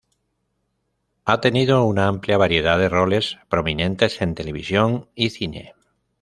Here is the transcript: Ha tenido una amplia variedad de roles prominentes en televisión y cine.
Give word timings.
Ha 1.25 1.41
tenido 1.41 1.83
una 1.85 2.07
amplia 2.07 2.35
variedad 2.39 2.79
de 2.79 2.89
roles 2.89 3.37
prominentes 3.49 4.19
en 4.23 4.33
televisión 4.33 5.07
y 5.13 5.29
cine. 5.29 5.75